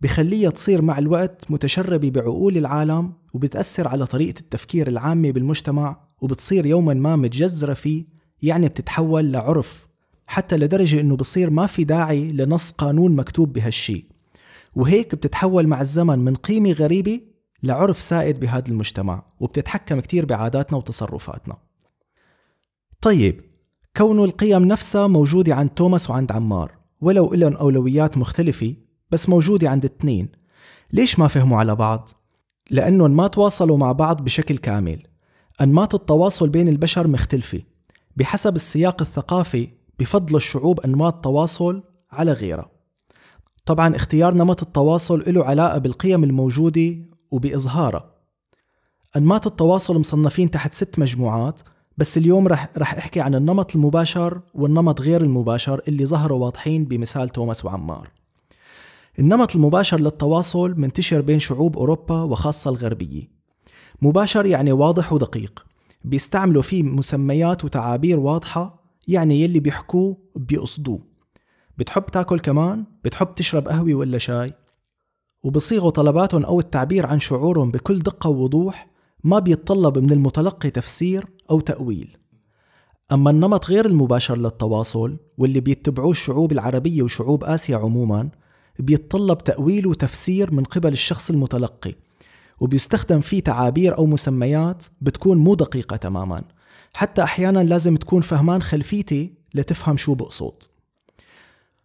بخليها 0.00 0.50
تصير 0.50 0.82
مع 0.82 0.98
الوقت 0.98 1.50
متشربة 1.50 2.10
بعقول 2.10 2.56
العالم 2.56 3.12
وبتأثر 3.34 3.88
على 3.88 4.06
طريقة 4.06 4.40
التفكير 4.40 4.88
العامة 4.88 5.30
بالمجتمع 5.30 6.00
وبتصير 6.20 6.66
يوما 6.66 6.94
ما 6.94 7.16
متجذرة 7.16 7.74
فيه 7.74 8.04
يعني 8.42 8.68
بتتحول 8.68 9.32
لعرف 9.32 9.86
حتى 10.26 10.56
لدرجة 10.56 11.00
إنه 11.00 11.16
بصير 11.16 11.50
ما 11.50 11.66
في 11.66 11.84
داعي 11.84 12.32
لنص 12.32 12.70
قانون 12.70 13.16
مكتوب 13.16 13.52
بهالشي 13.52 14.06
وهيك 14.74 15.14
بتتحول 15.14 15.66
مع 15.66 15.80
الزمن 15.80 16.18
من 16.18 16.34
قيمة 16.34 16.72
غريبة 16.72 17.20
لعرف 17.62 18.00
سائد 18.00 18.40
بهذا 18.40 18.68
المجتمع 18.68 19.22
وبتتحكم 19.40 20.00
كتير 20.00 20.24
بعاداتنا 20.24 20.78
وتصرفاتنا. 20.78 21.56
طيب 23.00 23.40
كون 23.96 24.24
القيم 24.24 24.64
نفسها 24.64 25.06
موجودة 25.06 25.54
عند 25.54 25.70
توماس 25.70 26.10
وعند 26.10 26.32
عمار 26.32 26.72
ولو 27.00 27.34
إلهم 27.34 27.56
أولويات 27.56 28.18
مختلفة 28.18 28.74
بس 29.10 29.28
موجودة 29.28 29.70
عند 29.70 29.84
الاثنين 29.84 30.28
ليش 30.92 31.18
ما 31.18 31.28
فهموا 31.28 31.58
على 31.58 31.74
بعض؟ 31.74 32.10
لأنهم 32.70 33.16
ما 33.16 33.26
تواصلوا 33.26 33.76
مع 33.76 33.92
بعض 33.92 34.24
بشكل 34.24 34.58
كامل. 34.58 35.02
أنماط 35.60 35.94
التواصل 35.94 36.48
بين 36.48 36.68
البشر 36.68 37.08
مختلفة 37.08 37.60
بحسب 38.16 38.56
السياق 38.56 39.02
الثقافي 39.02 39.68
بفضل 39.98 40.36
الشعوب 40.36 40.80
أنماط 40.80 41.24
تواصل 41.24 41.82
على 42.12 42.32
غيرها. 42.32 42.70
طبعا 43.66 43.96
اختيار 43.96 44.34
نمط 44.34 44.62
التواصل 44.62 45.24
له 45.26 45.44
علاقة 45.44 45.78
بالقيم 45.78 46.24
الموجودة 46.24 46.96
وبإظهارها 47.30 48.10
أنماط 49.16 49.46
التواصل 49.46 49.98
مصنفين 49.98 50.50
تحت 50.50 50.74
ست 50.74 50.98
مجموعات 50.98 51.60
بس 51.98 52.18
اليوم 52.18 52.48
رح 52.48 52.70
رح 52.78 52.94
أحكي 52.94 53.20
عن 53.20 53.34
النمط 53.34 53.76
المباشر 53.76 54.40
والنمط 54.54 55.00
غير 55.00 55.20
المباشر 55.20 55.82
اللي 55.88 56.06
ظهروا 56.06 56.44
واضحين 56.44 56.84
بمثال 56.84 57.28
توماس 57.28 57.64
وعمار. 57.64 58.10
النمط 59.18 59.56
المباشر 59.56 60.00
للتواصل 60.00 60.74
منتشر 60.80 61.20
بين 61.20 61.38
شعوب 61.38 61.76
أوروبا 61.76 62.22
وخاصة 62.22 62.70
الغربية. 62.70 63.22
مباشر 64.02 64.46
يعني 64.46 64.72
واضح 64.72 65.12
ودقيق، 65.12 65.66
بيستعملوا 66.04 66.62
فيه 66.62 66.82
مسميات 66.82 67.64
وتعابير 67.64 68.18
واضحة 68.18 68.82
يعني 69.08 69.40
يلي 69.42 69.60
بيحكوه 69.60 70.16
بيقصدوه. 70.36 71.00
بتحب 71.78 72.06
تاكل 72.06 72.38
كمان؟ 72.38 72.84
بتحب 73.04 73.34
تشرب 73.34 73.68
قهوة 73.68 73.94
ولا 73.94 74.18
شاي؟ 74.18 74.52
وبصيغوا 75.42 75.90
طلباتهم 75.90 76.44
أو 76.44 76.60
التعبير 76.60 77.06
عن 77.06 77.20
شعورهم 77.20 77.70
بكل 77.70 77.98
دقة 77.98 78.30
ووضوح 78.30 78.90
ما 79.24 79.38
بيتطلب 79.38 79.98
من 79.98 80.10
المتلقي 80.10 80.70
تفسير 80.70 81.26
أو 81.50 81.60
تأويل. 81.60 82.16
أما 83.12 83.30
النمط 83.30 83.66
غير 83.66 83.86
المباشر 83.86 84.38
للتواصل 84.38 85.16
واللي 85.38 85.60
بيتبعوه 85.60 86.10
الشعوب 86.10 86.52
العربية 86.52 87.02
وشعوب 87.02 87.44
آسيا 87.44 87.76
عموما 87.76 88.30
بيتطلب 88.78 89.38
تأويل 89.38 89.86
وتفسير 89.86 90.54
من 90.54 90.64
قبل 90.64 90.92
الشخص 90.92 91.30
المتلقي 91.30 91.94
وبيستخدم 92.60 93.20
فيه 93.20 93.40
تعابير 93.40 93.98
أو 93.98 94.06
مسميات 94.06 94.84
بتكون 95.00 95.38
مو 95.38 95.54
دقيقة 95.54 95.96
تماما. 95.96 96.42
حتى 96.94 97.22
أحيانا 97.22 97.64
لازم 97.64 97.96
تكون 97.96 98.22
فهمان 98.22 98.62
خلفيتي 98.62 99.34
لتفهم 99.54 99.96
شو 99.96 100.14
بقصد. 100.14 100.69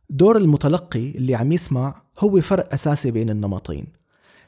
دور 0.09 0.37
المتلقي 0.37 1.11
اللي 1.11 1.35
عم 1.35 1.51
يسمع 1.51 2.01
هو 2.19 2.41
فرق 2.41 2.73
أساسي 2.73 3.11
بين 3.11 3.29
النمطين. 3.29 3.85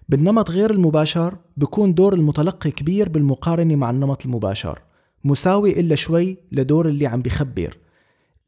بالنمط 0.09 0.51
غير 0.51 0.71
المباشر 0.71 1.37
بكون 1.57 1.93
دور 1.93 2.13
المتلقي 2.13 2.71
كبير 2.71 3.09
بالمقارنة 3.09 3.75
مع 3.75 3.89
النمط 3.89 4.25
المباشر 4.25 4.81
مساوي 5.23 5.79
إلا 5.79 5.95
شوي 5.95 6.37
لدور 6.51 6.87
اللي 6.87 7.07
عم 7.07 7.21
بخبر 7.21 7.77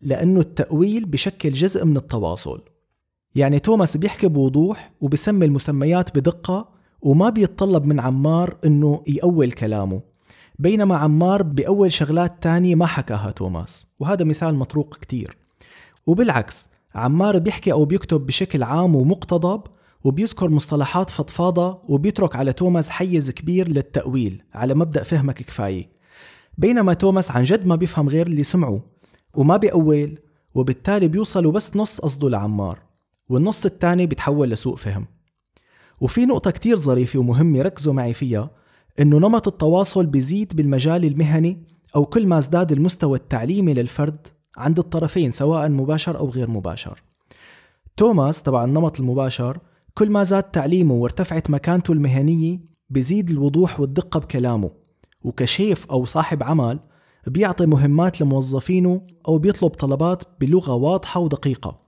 لأنه 0.01 0.39
التأويل 0.39 1.05
بشكل 1.05 1.51
جزء 1.51 1.85
من 1.85 1.97
التواصل. 1.97 2.61
يعني 3.35 3.59
توماس 3.59 3.97
بيحكي 3.97 4.27
بوضوح 4.27 4.91
وبسمي 5.01 5.45
المسميات 5.45 6.17
بدقة 6.17 6.69
وما 7.01 7.29
بيتطلب 7.29 7.85
من 7.85 7.99
عمار 7.99 8.57
إنه 8.65 9.03
يأول 9.07 9.51
كلامه 9.51 10.01
بينما 10.59 10.97
عمار 10.97 11.43
بأول 11.43 11.91
شغلات 11.91 12.43
تانية 12.43 12.75
ما 12.75 12.85
حكاها 12.85 13.31
توماس 13.31 13.85
وهذا 13.99 14.23
مثال 14.23 14.55
مطروق 14.55 14.97
كتير. 14.97 15.37
وبالعكس 16.05 16.67
عمار 16.95 17.39
بيحكي 17.39 17.71
أو 17.71 17.85
بيكتب 17.85 18.25
بشكل 18.25 18.63
عام 18.63 18.95
ومقتضب 18.95 19.61
وبيذكر 20.03 20.49
مصطلحات 20.49 21.09
فضفاضة 21.09 21.81
وبيترك 21.89 22.35
على 22.35 22.53
توماس 22.53 22.89
حيز 22.89 23.29
كبير 23.29 23.67
للتأويل 23.67 24.43
على 24.53 24.73
مبدأ 24.73 25.03
فهمك 25.03 25.35
كفاية. 25.35 25.89
بينما 26.57 26.93
توماس 26.93 27.31
عن 27.31 27.43
جد 27.43 27.65
ما 27.65 27.75
بيفهم 27.75 28.09
غير 28.09 28.27
اللي 28.27 28.43
سمعه 28.43 28.81
وما 29.33 29.57
بيأول 29.57 30.19
وبالتالي 30.55 31.07
بيوصلوا 31.07 31.51
بس 31.51 31.75
نص 31.75 32.01
قصده 32.01 32.29
لعمار 32.29 32.79
والنص 33.29 33.65
الثاني 33.65 34.05
بيتحول 34.05 34.49
لسوء 34.49 34.75
فهم. 34.75 35.05
وفي 36.01 36.25
نقطة 36.25 36.51
كتير 36.51 36.77
ظريفة 36.77 37.19
ومهمة 37.19 37.61
ركزوا 37.61 37.93
معي 37.93 38.13
فيها 38.13 38.49
إنه 38.99 39.17
نمط 39.17 39.47
التواصل 39.47 40.05
بيزيد 40.05 40.55
بالمجال 40.55 41.05
المهني 41.05 41.63
أو 41.95 42.05
كل 42.05 42.27
ما 42.27 42.37
ازداد 42.37 42.71
المستوى 42.71 43.17
التعليمي 43.17 43.73
للفرد 43.73 44.27
عند 44.59 44.79
الطرفين 44.79 45.31
سواء 45.31 45.69
مباشر 45.69 46.17
أو 46.17 46.29
غير 46.29 46.49
مباشر. 46.49 47.03
توماس 47.97 48.41
تبع 48.41 48.63
النمط 48.63 48.99
المباشر 48.99 49.59
كل 49.93 50.09
ما 50.09 50.23
زاد 50.23 50.43
تعليمه 50.43 50.93
وارتفعت 50.93 51.49
مكانته 51.49 51.91
المهنية 51.91 52.59
بزيد 52.89 53.29
الوضوح 53.29 53.79
والدقة 53.79 54.19
بكلامه. 54.19 54.71
وكشيف 55.23 55.85
أو 55.85 56.05
صاحب 56.05 56.43
عمل 56.43 56.79
بيعطي 57.27 57.65
مهمات 57.65 58.21
لموظفينه 58.21 59.01
أو 59.27 59.37
بيطلب 59.37 59.71
طلبات 59.71 60.23
بلغة 60.41 60.73
واضحة 60.73 61.19
ودقيقة. 61.19 61.79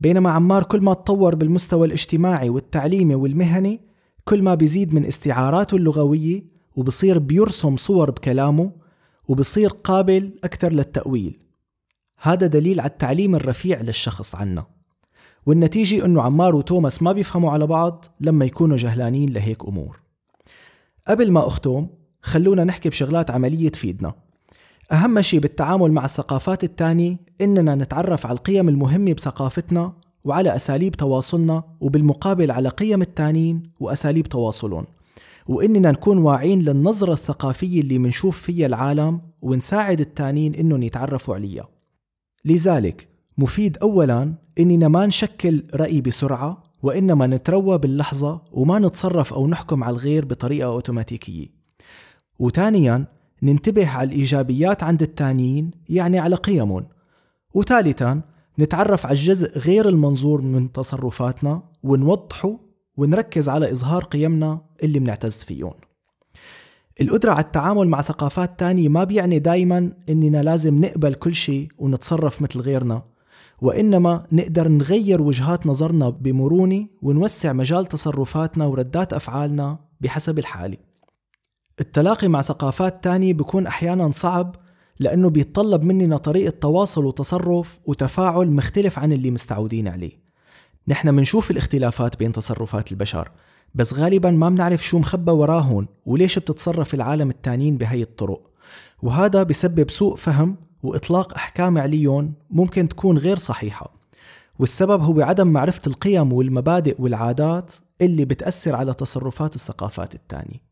بينما 0.00 0.30
عمار 0.30 0.62
كل 0.62 0.80
ما 0.80 0.94
تطور 0.94 1.34
بالمستوى 1.34 1.86
الاجتماعي 1.86 2.48
والتعليمي 2.48 3.14
والمهني 3.14 3.80
كل 4.24 4.42
ما 4.42 4.54
بيزيد 4.54 4.94
من 4.94 5.04
استعاراته 5.04 5.76
اللغوية 5.76 6.44
وبصير 6.76 7.18
بيرسم 7.18 7.76
صور 7.76 8.10
بكلامه 8.10 8.72
وبصير 9.28 9.68
قابل 9.68 10.38
أكثر 10.44 10.72
للتأويل. 10.72 11.45
هذا 12.22 12.46
دليل 12.46 12.80
على 12.80 12.90
التعليم 12.90 13.34
الرفيع 13.34 13.80
للشخص 13.80 14.34
عنا. 14.34 14.66
والنتيجة 15.46 16.04
أنه 16.04 16.22
عمار 16.22 16.56
وتوماس 16.56 17.02
ما 17.02 17.12
بيفهموا 17.12 17.50
على 17.50 17.66
بعض 17.66 18.04
لما 18.20 18.44
يكونوا 18.44 18.76
جهلانين 18.76 19.32
لهيك 19.32 19.64
أمور. 19.64 20.00
قبل 21.08 21.32
ما 21.32 21.46
أختم 21.46 21.86
خلونا 22.22 22.64
نحكي 22.64 22.88
بشغلات 22.88 23.30
عملية 23.30 23.68
تفيدنا. 23.68 24.12
أهم 24.92 25.20
شيء 25.20 25.40
بالتعامل 25.40 25.92
مع 25.92 26.04
الثقافات 26.04 26.64
التانية 26.64 27.16
إننا 27.40 27.74
نتعرف 27.74 28.26
على 28.26 28.38
القيم 28.38 28.68
المهمة 28.68 29.12
بثقافتنا 29.12 29.92
وعلى 30.24 30.56
أساليب 30.56 30.94
تواصلنا 30.94 31.62
وبالمقابل 31.80 32.50
على 32.50 32.68
قيم 32.68 33.02
التانيين 33.02 33.62
وأساليب 33.80 34.26
تواصلهم. 34.26 34.86
وإننا 35.46 35.90
نكون 35.90 36.18
واعين 36.18 36.62
للنظرة 36.62 37.12
الثقافية 37.12 37.80
اللي 37.80 37.98
منشوف 37.98 38.40
فيها 38.40 38.66
العالم 38.66 39.20
ونساعد 39.42 40.00
التانيين 40.00 40.54
إنهم 40.54 40.82
يتعرفوا 40.82 41.34
عليها. 41.34 41.75
لذلك 42.46 43.08
مفيد 43.38 43.76
أولا 43.76 44.34
إننا 44.58 44.88
ما 44.88 45.06
نشكل 45.06 45.64
رأي 45.74 46.00
بسرعة 46.00 46.62
وإنما 46.82 47.26
نتروى 47.26 47.78
باللحظة 47.78 48.40
وما 48.52 48.78
نتصرف 48.78 49.32
أو 49.32 49.48
نحكم 49.48 49.84
على 49.84 49.96
الغير 49.96 50.24
بطريقة 50.24 50.66
أوتوماتيكية. 50.66 51.46
وثانيا 52.38 53.04
ننتبه 53.42 53.88
على 53.88 54.08
الإيجابيات 54.08 54.82
عند 54.82 55.02
التانيين 55.02 55.70
يعني 55.88 56.18
على 56.18 56.36
قيمهم. 56.36 56.86
وثالثا 57.54 58.22
نتعرف 58.58 59.06
على 59.06 59.12
الجزء 59.12 59.58
غير 59.58 59.88
المنظور 59.88 60.40
من 60.40 60.72
تصرفاتنا 60.72 61.62
ونوضحه 61.82 62.58
ونركز 62.96 63.48
على 63.48 63.70
إظهار 63.70 64.04
قيمنا 64.04 64.60
اللي 64.82 64.98
بنعتز 64.98 65.42
فيهم 65.42 65.74
القدرة 67.00 67.30
على 67.30 67.44
التعامل 67.44 67.88
مع 67.88 68.02
ثقافات 68.02 68.58
تانية 68.58 68.88
ما 68.88 69.04
بيعني 69.04 69.38
دايما 69.38 69.92
إننا 70.08 70.42
لازم 70.42 70.84
نقبل 70.84 71.14
كل 71.14 71.34
شيء 71.34 71.68
ونتصرف 71.78 72.42
مثل 72.42 72.60
غيرنا 72.60 73.02
وإنما 73.60 74.26
نقدر 74.32 74.68
نغير 74.68 75.22
وجهات 75.22 75.66
نظرنا 75.66 76.08
بمرونة 76.08 76.86
ونوسع 77.02 77.52
مجال 77.52 77.86
تصرفاتنا 77.86 78.66
وردات 78.66 79.12
أفعالنا 79.12 79.78
بحسب 80.00 80.38
الحالة. 80.38 80.76
التلاقي 81.80 82.28
مع 82.28 82.42
ثقافات 82.42 83.04
تانية 83.04 83.34
بيكون 83.34 83.66
أحيانا 83.66 84.10
صعب 84.10 84.56
لأنه 84.98 85.30
بيتطلب 85.30 85.82
مننا 85.82 86.16
طريقة 86.16 86.50
تواصل 86.50 87.04
وتصرف 87.04 87.78
وتفاعل 87.86 88.50
مختلف 88.50 88.98
عن 88.98 89.12
اللي 89.12 89.30
مستعودين 89.30 89.88
عليه. 89.88 90.12
نحن 90.88 91.14
منشوف 91.14 91.50
الاختلافات 91.50 92.18
بين 92.18 92.32
تصرفات 92.32 92.92
البشر 92.92 93.30
بس 93.74 93.94
غالبا 93.94 94.30
ما 94.30 94.48
بنعرف 94.50 94.86
شو 94.86 94.98
مخبى 94.98 95.32
وراهن 95.32 95.86
وليش 96.06 96.38
بتتصرف 96.38 96.94
العالم 96.94 97.30
التانيين 97.30 97.76
بهي 97.76 98.02
الطرق. 98.02 98.50
وهذا 99.02 99.42
بسبب 99.42 99.90
سوء 99.90 100.16
فهم 100.16 100.56
وإطلاق 100.82 101.34
أحكام 101.34 101.78
عليهم 101.78 102.32
ممكن 102.50 102.88
تكون 102.88 103.18
غير 103.18 103.38
صحيحة. 103.38 103.96
والسبب 104.58 105.02
هو 105.02 105.20
عدم 105.20 105.46
معرفة 105.46 105.82
القيم 105.86 106.32
والمبادئ 106.32 106.96
والعادات 106.98 107.72
اللي 108.00 108.24
بتأثر 108.24 108.76
على 108.76 108.94
تصرفات 108.94 109.54
الثقافات 109.54 110.14
التانية. 110.14 110.66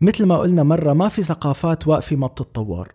مثل 0.00 0.26
ما 0.26 0.38
قلنا 0.38 0.62
مرة 0.62 0.92
ما 0.92 1.08
في 1.08 1.22
ثقافات 1.22 1.88
واقفة 1.88 2.16
ما 2.16 2.26
بتتطور. 2.26 2.94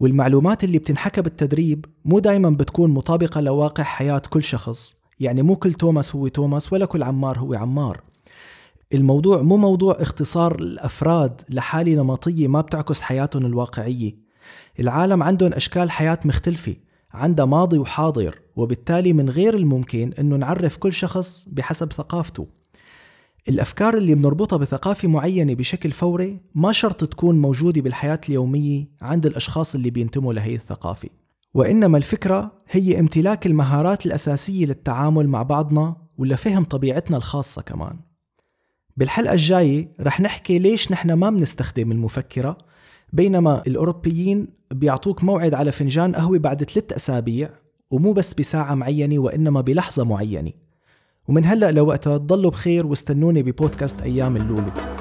والمعلومات 0.00 0.64
اللي 0.64 0.78
بتنحكى 0.78 1.22
بالتدريب 1.22 1.84
مو 2.04 2.18
دايما 2.18 2.50
بتكون 2.50 2.90
مطابقة 2.90 3.40
لواقع 3.40 3.84
حياة 3.84 4.22
كل 4.30 4.42
شخص. 4.42 4.96
يعني 5.20 5.42
مو 5.42 5.56
كل 5.56 5.72
توماس 5.72 6.16
هو 6.16 6.28
توماس 6.28 6.72
ولا 6.72 6.84
كل 6.84 7.02
عمار 7.02 7.38
هو 7.38 7.54
عمار. 7.54 8.00
الموضوع 8.94 9.42
مو 9.42 9.56
موضوع 9.56 9.96
اختصار 10.00 10.54
الأفراد 10.54 11.40
لحالة 11.50 11.94
نمطية 11.94 12.48
ما 12.48 12.60
بتعكس 12.60 13.00
حياتهم 13.00 13.46
الواقعية. 13.46 14.16
العالم 14.80 15.22
عندهم 15.22 15.52
أشكال 15.52 15.90
حياة 15.90 16.18
مختلفة 16.24 16.76
عندها 17.12 17.44
ماضي 17.44 17.78
وحاضر 17.78 18.38
وبالتالي 18.56 19.12
من 19.12 19.30
غير 19.30 19.54
الممكن 19.54 20.12
أنه 20.18 20.36
نعرف 20.36 20.76
كل 20.76 20.92
شخص 20.92 21.44
بحسب 21.48 21.92
ثقافته. 21.92 22.46
الأفكار 23.48 23.94
اللي 23.94 24.14
بنربطها 24.14 24.56
بثقافة 24.56 25.08
معينة 25.08 25.54
بشكل 25.54 25.92
فوري 25.92 26.40
ما 26.54 26.72
شرط 26.72 27.04
تكون 27.04 27.40
موجودة 27.40 27.80
بالحياة 27.80 28.20
اليومية 28.28 28.88
عند 29.02 29.26
الأشخاص 29.26 29.74
اللي 29.74 29.90
بينتموا 29.90 30.32
لهي 30.32 30.54
الثقافة. 30.54 31.08
وإنما 31.54 31.98
الفكرة 31.98 32.52
هي 32.68 33.00
امتلاك 33.00 33.46
المهارات 33.46 34.06
الأساسية 34.06 34.66
للتعامل 34.66 35.28
مع 35.28 35.42
بعضنا 35.42 35.96
ولفهم 36.18 36.64
طبيعتنا 36.64 37.16
الخاصة 37.16 37.62
كمان. 37.62 38.09
بالحلقة 39.00 39.32
الجاية 39.32 39.88
رح 40.00 40.20
نحكي 40.20 40.58
ليش 40.58 40.92
نحن 40.92 41.12
ما 41.12 41.30
بنستخدم 41.30 41.92
المفكرة 41.92 42.58
بينما 43.12 43.62
الأوروبيين 43.66 44.48
بيعطوك 44.70 45.24
موعد 45.24 45.54
على 45.54 45.72
فنجان 45.72 46.14
قهوة 46.14 46.38
بعد 46.38 46.64
ثلاث 46.64 46.92
أسابيع 46.92 47.50
ومو 47.90 48.12
بس 48.12 48.34
بساعة 48.34 48.74
معينة 48.74 49.18
وإنما 49.18 49.60
بلحظة 49.60 50.04
معينة. 50.04 50.50
ومن 51.28 51.44
هلأ 51.44 51.70
لوقتها 51.70 52.18
تضلوا 52.18 52.50
بخير 52.50 52.86
واستنوني 52.86 53.42
ببودكاست 53.42 54.00
أيام 54.00 54.36
اللولو. 54.36 54.99